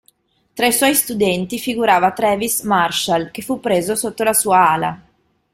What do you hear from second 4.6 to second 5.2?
ala.